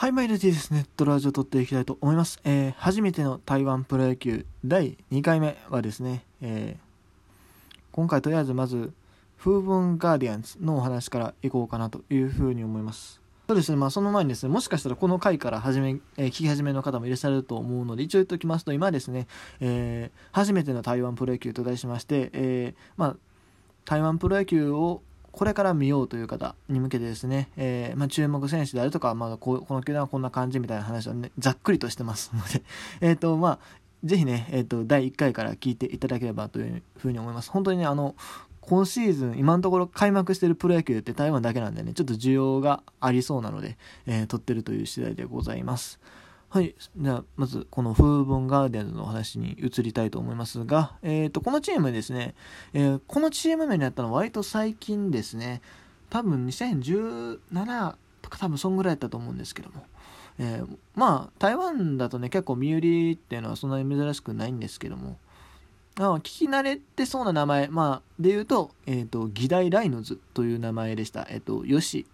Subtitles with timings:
[0.00, 0.86] はい、マイルティですね。
[0.96, 2.40] ドラジオ撮っていきたいと思います。
[2.44, 8.94] えー、初めての台湾プロ野球第2回目はですね、えー、今回とりあえずまず、
[9.38, 13.20] 風文ガーディアンズのお話からいこうかなというふうに思います。
[13.46, 19.26] そうですね、まあその前にですね、もしかしたらこの回から始め、えー、聞き始めの方もいらっしゃると思うので、一応言っておきますと、今ですね、
[19.60, 23.16] えー、初めての台湾プロ野球と題しまして、えー、まあ、
[23.84, 25.02] 台湾プロ野球を
[25.32, 32.62] これから見ようという方に向けてですね、えー、まあ、注目選手であるとか、まあ、ここの球団はこんな感じみたいな話をね、ざっくりとしてますので
[33.00, 33.58] えっと、まあ、
[34.04, 37.50] ぜひね、え、ー、と、第1回から聞いていただければというふうに思います。
[37.50, 38.16] 本当にね、あの、
[38.60, 46.00] 今シーズン、今のところ開幕しているプロ野球って台湾だけなんでね、ちょっと需要がありそうなので、えー、撮ってるという次第でございます。
[46.52, 46.74] はい。
[46.96, 52.34] じゃあ、まず、このフーボンガーデンズのお話に移りたいと思いますが、えっ、ー、と、このチームですね、
[52.72, 55.62] えー、このチーム名になったのは割と最近ですね、
[56.08, 59.84] 多分2017とか多分そんぐらいだったと思うんですけども、
[60.40, 65.18] えー、まあ、台湾だとね、結構身売りっていうのはそんなに珍しくないんですけども、
[66.00, 71.28] あ聞き慣れてそうな名前、まあ、で言うと、えっ、と、義大ライノズという名前でした。
[71.30, 72.06] えっ、と、吉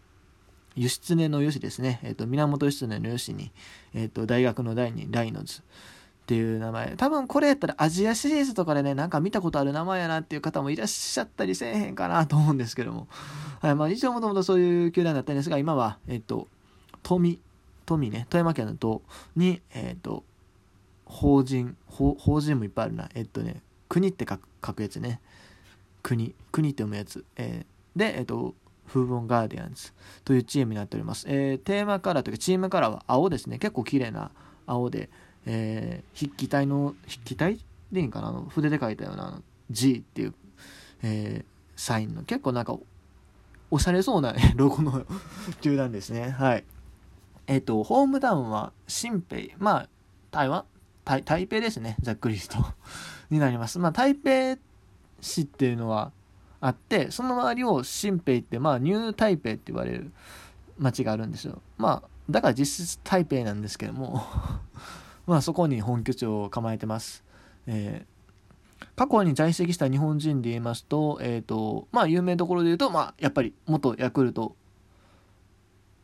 [0.76, 3.50] 義経の義ですね、えーと、源義経の義に、
[3.94, 5.62] えーと、大学の大にライノズっ
[6.26, 6.96] ていう名前。
[6.96, 13.06] 多分これやったらアジアシリーズとかでねなんか見たことある名前やなっていう方もいらっしゃったりせえへんかなと思うんですけども、
[13.60, 16.48] はいまあ、一応もともとそういう球団だったんですが今は、えっ、ー、と
[17.04, 17.40] 富
[17.86, 19.02] 富ね富山県の都
[19.36, 20.24] に、えっ、ー、と
[21.04, 23.08] 法人法人もいっぱいあるな。
[23.14, 25.20] えっ、とね国って書く書くやつね。
[26.02, 29.92] 国国って読むやつ、えー、でえっ、とフーボンガーディアンズ
[30.24, 31.26] というチームになっております。
[31.28, 33.58] えー、テーマカラーというかチームカラーは青ですね。
[33.58, 34.30] 結構綺麗な
[34.66, 35.10] 青で、
[35.44, 37.58] えー、筆記体の、筆記体
[37.92, 38.28] でいいかな？
[38.28, 40.34] あの筆で書いたような G っていう、
[41.02, 41.44] えー、
[41.76, 42.76] サインの結構なんか
[43.70, 45.04] おしゃれそうな ロゴの
[45.60, 46.30] 球団ですね。
[46.30, 46.64] はい。
[47.46, 49.88] えっ、ー、と、ホームタウンは新北、まあ、
[50.30, 50.64] 台湾？
[51.04, 51.96] 台台北ですね。
[52.00, 52.58] ざっくりと
[53.30, 53.78] になります。
[53.78, 54.58] まあ、台北
[55.20, 56.12] 市っていうのは、
[56.60, 60.10] あってその周りを新北ってまあニュー台北って言われる
[60.78, 61.60] 町があるんですよ。
[61.78, 64.22] まあだから実質台北なんですけども
[65.26, 67.24] まあそこに本拠地を構えてます、
[67.66, 74.56] えー、過去に在籍した日本人で言いますとえっ、ー、とまあ有名どころで言うとまあやっぱり元ヤクルト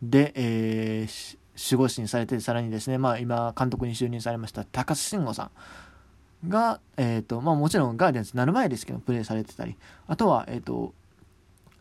[0.00, 5.50] で、えー、守護神されてさらにですねまあ今監督に就任されました高須慎吾さん。
[6.48, 9.76] が、えーとまあ、もちろんガーディアンズになる前ですけどプレーされてたり。
[10.06, 10.94] あとは、えーと、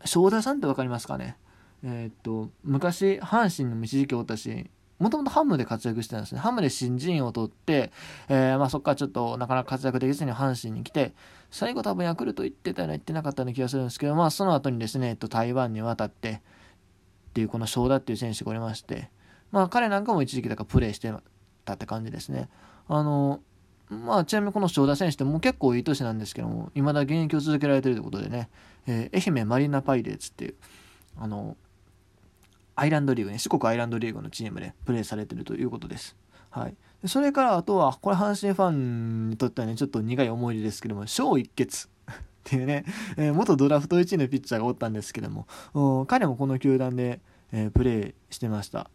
[0.04, 1.36] 正田さんって分かりますかね？
[1.84, 6.40] えっ、ー、と昔阪神にも一時期おったしもともとハムで活躍してたんですね。
[6.40, 7.90] ハムで新人を取って、
[8.28, 11.12] えー、まあ、そこからちょっとなかなか活躍できずに阪神に来て
[11.50, 19.10] 最後多分ヤクルト行ってたような行ってなかったような気がするんですけど、まあ、その後にですね、えっと、台湾に渡ってっていうこの正田っていう選手がおりまして、
[19.50, 21.12] まあ、彼なんかも一時期だからプレーして
[21.64, 22.48] たって感じですね。
[22.86, 23.40] あの
[23.92, 28.48] まあ、ちなみにこの正田選手ってもう結構いい年なんですけども、未だ現役を続けられてるということでね、
[28.86, 30.54] えー、愛媛マリーナパイレーツっていう、
[31.18, 31.56] あの、
[32.74, 36.16] アイランドリーグね、四国アイランドリーグのチームでプレーされてるということです。
[36.50, 36.74] はい。
[37.06, 41.88] それからあとは、これ阪神ファンにとってはね、ちょっと苦い思い出ですけども、小一決。
[42.08, 42.10] っ
[42.44, 42.84] ていうね、
[43.16, 45.46] えー、元ドラフト1位のピッチャーがおったんですけども、
[46.06, 47.20] 彼もこの球団で、
[47.52, 48.90] えー、プレーしてました。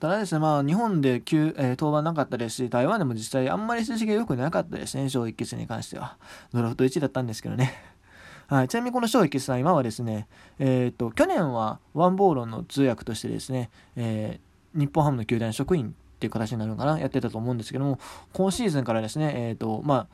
[0.00, 6.16] ただですね、まあ、日本で急、えー、登板なかったですし、台湾でも実際あんまり成績が良くなかったですね、小一決に関しては。
[6.54, 7.74] ドラフト1位だったんですけどね。
[8.48, 10.26] はい、ちなみにこの小一決さん、今はですね、
[10.58, 17.98] えー、っと、去年はワンボーロンの通訳としてですね、えー、日本ハムの球団職員っていう形になるのかな、やってたと思うんですけども、
[18.32, 20.06] 今シーズンからですね、えー、っと、まあ、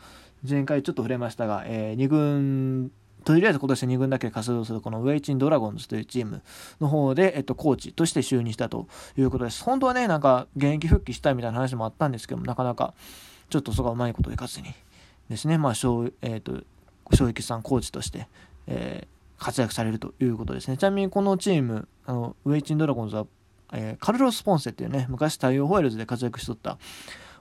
[0.49, 2.91] 前回ちょっと触れましたが、えー、2軍
[3.27, 6.43] とりあえず今年2軍だけ活動するこのウェイチンドラゴンズというチーム
[6.81, 8.87] の方で、えっと、コーチとして就任したと
[9.19, 9.65] いうことです。
[9.65, 12.95] 本当はね、なんか現役復帰したいみたいな話もあったんですけども、なかなか
[13.51, 14.73] ちょっとそこはうまいこといかずに
[15.29, 16.63] ですね、まあ、小、えっ、と、
[17.13, 18.29] 正直さんコーチとして、
[18.69, 20.77] えー、活躍されるということですね。
[20.77, 23.27] ちなみにこのチーム、あの、ウェイチンドラゴンズは、
[23.73, 26.79] えー、カルロス・ポンセっていうね、昔太陽ホワイルズで活躍しとった、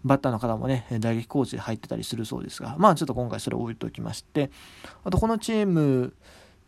[0.05, 4.51] バッターの方もね、打撃コーチで入ってたりするそうですが、まあちょっと今回それを置いておきまして、
[5.03, 6.13] あとこのチーム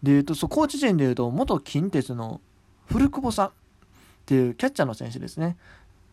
[0.01, 2.41] でいうと、そう、コーチ陣でいうと、元近鉄の
[2.87, 3.51] 古久保さんっ
[4.25, 5.55] ていうキャッチャーの選手ですね。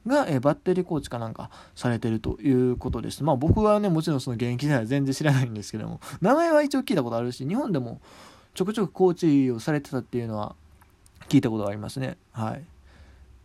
[0.06, 3.24] が、えバッテリーコーチかなんかされてるということです。
[3.24, 8.02] まあ僕はね、もちろんその現役では全然知らないんですけども、 名前は一応聞いたことあるし、日本でも
[8.52, 10.56] ちょくちょくコーチをされてたっていうのは
[11.30, 12.18] 聞いたことがありますね。
[12.32, 12.64] はい。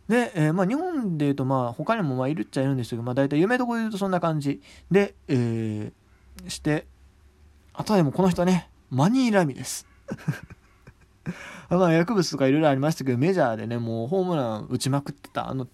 [0.09, 4.61] で、えー、まあ、日本でいうと、まあ、他にもまあいるっちゃいるんですけど、まあ、大体有名どころで言うとそんな感じ
[4.91, 6.85] で、えー、して、
[7.73, 9.87] あとはでもこの人ね、マニー・ラミです。
[11.69, 15.67] まあ、薬物とかいろいろありましたけど、メジャーでね、もうホームラン打ちまくってた、あの、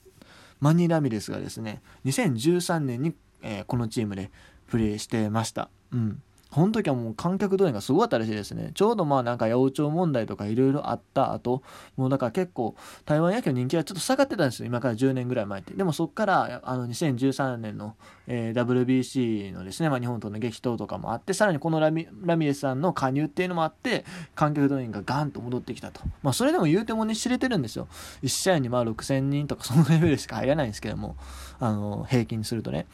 [0.59, 4.31] マニーラミレスがですね2013年に、えー、このチームで
[4.67, 5.69] プレーしてました。
[5.91, 6.21] うん
[6.55, 8.71] この時はもう観客動員がすごかったらしいですね。
[8.75, 11.63] ちょうどまあなんか八百長問題とかいろいろあった後、
[11.97, 14.67] もうだから結構台湾野球の人気がちょっと下がってたんですよ。
[14.67, 15.73] 今から10年ぐらい前って。
[15.73, 17.97] でもそっからあの2013年の、
[18.27, 25.99] えー、WBC のですね、まあ、日本との激闘とかもあって、さらにこのラミラミレスさんの加入っていうのもあって、観客動員がガンと戻ってきたと。
[26.23, 27.89] まあそれでも言うてもね、知れてるんですよ。
[28.23, 31.17] 1試合にまあ6000人とかそのレベルしか入らないんですけども、
[31.59, 32.87] あの、平均するとね。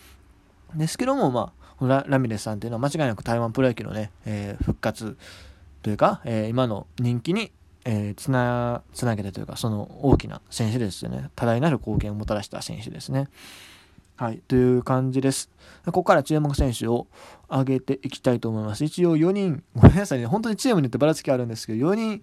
[0.76, 5.18] ですけども、まあ、ララミレスさんっていうのは間違いなく台湾プロ野球のね、えー、復活
[5.82, 7.52] というか、えー、今の人気に、
[7.86, 11.30] えー、つな、つなげてというか、その大きな選手ですよね。
[11.36, 13.28] 多大なる貢献をもたらした選手ですね。
[14.16, 15.50] はい、という感じです。
[15.86, 17.08] ここから注目選手を
[17.50, 18.84] 上げていきたいと思います。
[18.86, 22.22] 一応4人、ごめんなさいね、本当にチームによってばらつきあるんですけど、4人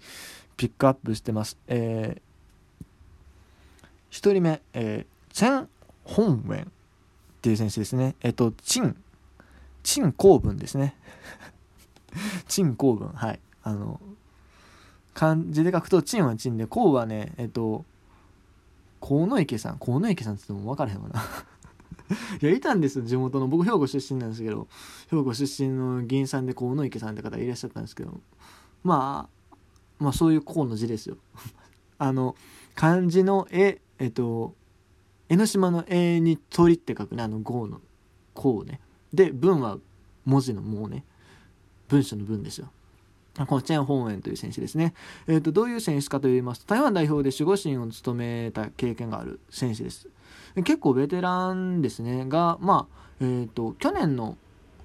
[0.57, 1.59] ピックアップしてます。
[1.67, 5.69] えー、1人目、えー、チェン・
[6.05, 6.73] ホンウェン。
[7.39, 8.17] っていう選手ですね。
[8.21, 8.97] えっと、陳、
[9.85, 10.97] 陳公文ですね。
[12.49, 13.41] 陳公文、はい。
[13.63, 14.01] あの、
[15.15, 17.85] 漢字で書くと、陳は陳で、公はね、えっと、
[19.01, 21.23] 河野池さん、河野池さんって言っても分からへんわな。
[22.43, 23.47] いや、いたんですよ、地元の。
[23.47, 24.67] 僕、兵庫出身なんですけど、
[25.11, 28.21] 兵庫出身の議員さんで河野池さんって方いらっしゃったんですけど、
[28.83, 29.55] まあ、
[29.99, 31.17] まあ、そういう河の字ですよ。
[31.99, 32.35] あの、
[32.75, 34.55] 漢字の絵、えっと、
[35.29, 37.81] 江ノ島の絵に鳥って書くね、あの号の
[38.35, 38.81] 項ね。
[39.13, 39.79] で、文は
[40.25, 41.05] 文字のもうね、
[41.89, 42.71] 文章の文ですよ。
[43.47, 44.95] このチェン・ホンエンという選手ですね。
[45.29, 50.09] えっ、ー、と、どういう選手かと言いますと、台湾代表で守護神を務めた経験がある選手です。
[50.57, 52.25] 結構ベテランですね。
[52.27, 54.37] が、まあ、えっ、ー、と、去年の、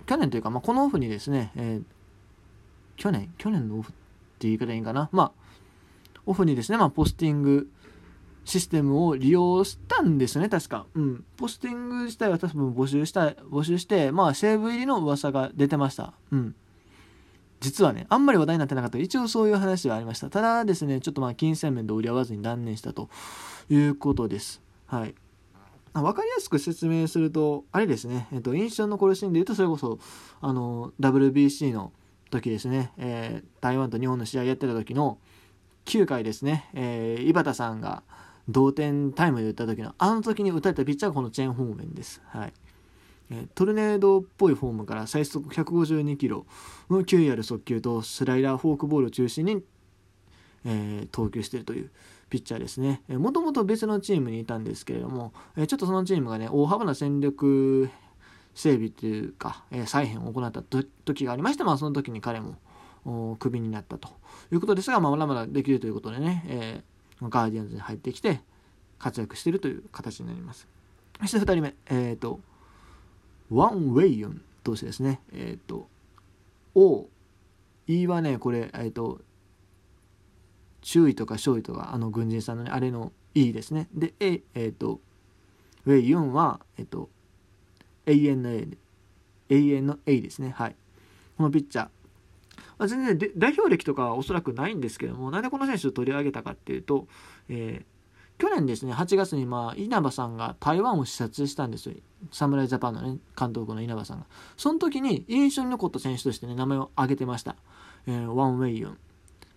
[0.05, 1.83] 去年というか、まあ、このオフにですね、えー、
[2.95, 3.93] 去年去年のオフっ
[4.37, 5.09] て言い方いいんかな。
[5.11, 5.31] まあ、
[6.25, 7.69] オフにですね、まあ、ポスティング
[8.45, 10.85] システムを利用したんですよね、確か。
[10.93, 11.23] うん。
[11.37, 16.13] ポスティング自体は多分募集した、募集して、まあ、セーブ入りの噂が出てました。
[16.31, 16.55] うん。
[17.61, 20.29] 実はね、あんまり話題になってなかった一応そういう話はありました。
[20.29, 23.09] ただですね、ちょっとまあ、金銭面で折り合わずに断念したと
[23.69, 24.61] いうことです。
[24.85, 25.15] はい。
[25.93, 29.99] わかりやすく説明すると、あれですね、えっと、印象残るシーンで言うと、それこそ、
[30.41, 31.93] あの、WBC の
[32.31, 35.19] 時ですね、えー、台湾と日本の試合やってた時の
[35.85, 38.03] 9回ですね、えー、井端さんが、
[38.49, 42.21] 同点タイムで打った時のあの時に打たれたピッチャーがこのチェーン方面です。
[42.27, 42.53] はい。
[43.29, 46.45] えトルネードっぽいフォームから最速152キロ
[46.89, 49.63] の球威ある速球とスライダーフォークボールを中心に、
[50.65, 51.91] えー、投球しているという
[52.29, 53.01] ピッチャーですね。
[53.07, 57.89] もともと別のチームにいたんですけれども、えちょっとそのチームがね大幅な戦力
[58.55, 64.09] 整備というか、え再編を行った時がありまして、まあ、その時に彼もクビになったと
[64.51, 66.92] いうことですが、まあ、まだまだできるということでね、えー
[67.29, 68.41] ガーディアンズに入ってきて
[68.99, 70.67] 活躍しているという形になります。
[71.21, 72.39] そして2人目、えっ、ー、と、
[73.49, 75.21] ワン・ウェイユン投手ですね。
[75.31, 75.87] えっ、ー、と、
[76.75, 77.07] O、
[77.87, 79.21] E はね、これ、えっ、ー、と、
[80.81, 83.87] 注意とか勝利とか、あの軍人さんのね、あれの E ですね。
[83.93, 84.99] で、A、えっ、と、
[85.85, 87.09] ウェイユンは、えっ、と、
[88.05, 88.77] 永遠の A で、
[89.49, 90.49] 永遠の A ですね。
[90.49, 90.75] はい。
[91.37, 91.89] このピッチャー、
[92.83, 97.07] まあ、全然代表歴とかはおそらくないんですけども、なんでこの選手を取り上げたかっていうと、
[97.47, 101.96] えー、去年ですね、8月に、まあ、稲葉さんが台湾を視察したんですよ。
[102.31, 104.25] 侍ジャパンのね、監督の稲葉さんが。
[104.57, 107.55] その時に印象に残った選手としてね、名前を挙げてました。
[108.05, 108.98] えー、ワン・ウェイユン。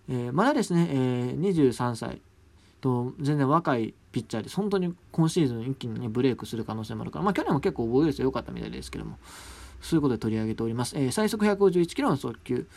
[0.07, 2.21] えー、まだですね、えー、23歳
[2.79, 9.17] と全然若いピッチャーです、本当に今シーズン一気に、ね、ブレイクする可能性もあるから、まあ去年も結構防御率良かったみたいですけども、
[9.81, 10.97] そういうことで取り上げております。
[10.97, 12.67] えー、最速151キロの速球、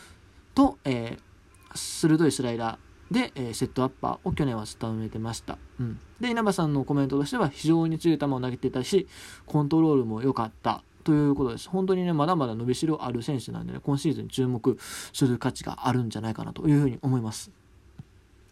[0.53, 5.57] と、えー、鋭いスライダーで、えー、セットアッパーを去年は務めてました。
[5.79, 9.07] うん、で、稲葉さんのコメントとしては非常に強い球を投げていたし、
[9.45, 11.67] コントロールも良かったということです。
[11.67, 17.51] 本当にね、まだまだ伸びしろある選手なんでね、今シーズン注目する価値があるんじゃないかなというふうに思います。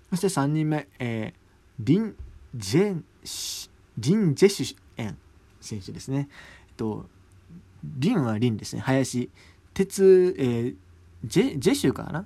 [0.10, 1.40] そして3人目、えー、
[1.80, 2.16] リン・
[2.56, 5.18] ジェンシ、リン・ジェシュエン
[5.62, 6.28] 選手ですね。
[6.68, 7.06] えっと、
[7.84, 8.82] リンはリンですね。
[8.82, 9.30] 林。
[9.74, 10.76] 鉄、えー
[11.26, 12.26] ジェ、ジェシュかな？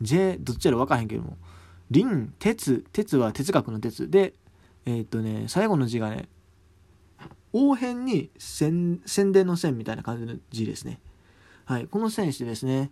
[0.00, 1.36] ジェ、どっちやろ分からへんけども。
[1.90, 4.10] リン、鉄、鉄は哲学の鉄。
[4.10, 4.34] で、
[4.86, 6.28] えー、っとね、最後の字がね、
[7.52, 10.98] 応変に宣伝の線みたいな感じの字ですね。
[11.64, 12.90] はい、この選手ですね。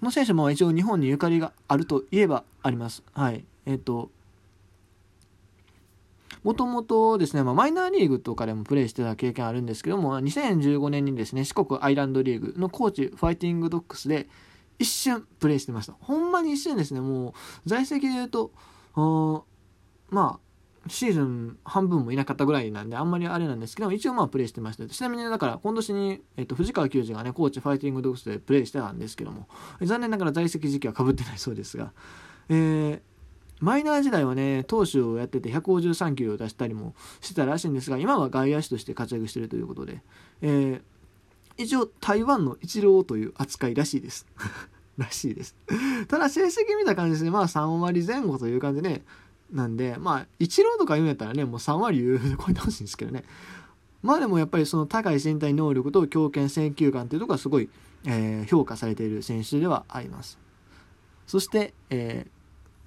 [0.00, 3.02] この選手も一応日本にゆかりがあるといえばあります。
[3.12, 3.44] はい。
[3.66, 4.10] えっ、と、
[6.48, 14.30] もともとですね、まあ、マイナーリーグとかでもプレーしてた経験あるんですけども、2015年にですね、四国アイランドリーグのコーチ、ファイティングドッグスで
[14.78, 15.92] 一瞬プレーしてました。
[16.00, 17.34] ほんまに一瞬ですね、も
[17.66, 18.52] う在籍で言うと、
[20.08, 29.48] まあ、シーズン半分もいなかったぐらいなんであんまりあれなんですけども一応まあプレーしてましたちなみにだから今年に、えっと、藤川球児がねコーチファイティングドッグスでプレーしてたんですけども
[29.82, 31.92] 残念ながら在籍時期はかぶってないそうですが、
[32.48, 33.00] えー、
[33.60, 40.00] マイナー時代はね投手をやってて153キロを出したりもしてたらしいんですが今は外野手として活躍してるということで、
[40.42, 40.82] えー、
[41.56, 44.26] 一応台湾のイチローという扱いらしいです。
[44.96, 45.54] らしいです。
[46.08, 47.30] ただ成績見た感じですね。
[47.30, 49.02] まあ3割前後という感じでね
[49.52, 52.00] なんでまあイチローとか言うんやったらねもう3割
[52.38, 53.24] 超えてほしいんですけどね。
[54.02, 57.68] まあでもやっぱりその高い身体能力と強肩選球眼というところがすごい、
[58.04, 60.38] えー、評価されている選手ではあります。
[61.26, 62.30] そして、えー、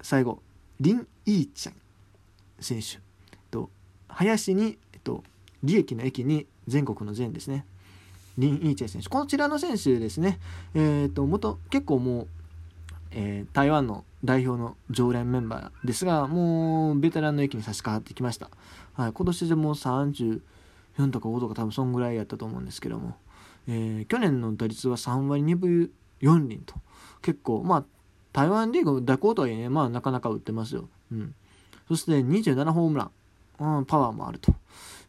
[0.02, 0.42] 最後
[0.82, 1.74] リン・イーチャン
[2.58, 2.98] 選手
[3.50, 3.70] と
[4.08, 5.22] 林に、えっと、
[5.62, 7.64] 利益の駅に全国の全ですね。
[8.36, 9.08] リン・イーチェン選手。
[9.08, 10.40] こちらの選手ですね。
[10.74, 12.28] えっ、と元結構もう
[13.14, 18.50] えー、台湾の代表の常連メンバーですがもうベテランの域に差し掛かってきました、
[18.94, 20.40] はい、今年でもう34
[21.10, 23.16] とか5とか多分そんぐらいやったと思うんですけども、
[23.68, 25.90] えー、去年の打率は3割2分
[26.22, 26.76] 4厘と。
[27.20, 27.84] 結構まあ
[28.32, 31.34] 台湾リーグ蛇行とはいえねまあなかなか打ってますよ、うん、
[31.88, 34.54] そして27ホームラン、うん、パワーもあると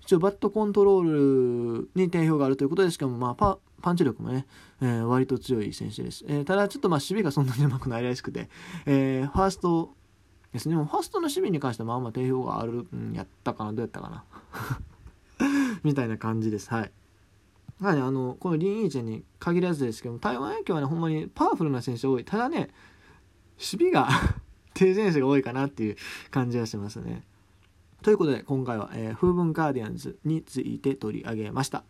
[0.01, 4.46] 一応バットコントロールに定評があるということですけどもまあパパンチ力もね、
[4.82, 6.24] えー、割と強い選手です。
[6.25, 8.48] えー、ただちょっとまあ守備がそんなにうまくないらしくて、
[8.86, 9.94] えー、ファースト
[10.53, 10.75] ですね。
[10.75, 14.24] もファーストの守備に関してもあんま定評があるんやったかな、どうやったかな。
[15.84, 16.70] みたいな感じです。
[16.70, 16.92] はい。
[17.82, 22.24] はい、あの、このリン・イーチェンに限らずですけども、台湾野球はね、ほんまにパワフルな選手多い。
[22.24, 22.70] ただね、
[23.63, 24.10] 守備が
[24.74, 25.96] 低前手が多いかなっていう
[26.32, 27.24] 感じがしますね。
[28.01, 31.84] ということで、今回は、えー、風文ガーディアンズについて取り上げました。